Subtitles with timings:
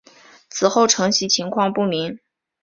[0.49, 2.17] 此后承袭情况不明。